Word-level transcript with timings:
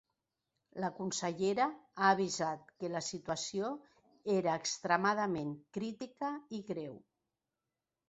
La 0.83 0.87
consellera 0.99 1.67
ha 1.67 2.09
avisat 2.15 2.73
que 2.85 2.91
la 2.95 3.03
situació 3.09 3.71
era 4.41 4.59
‘extremadament 4.63 5.55
crítica 5.81 6.37
i 6.61 6.67
greu’. 6.75 7.03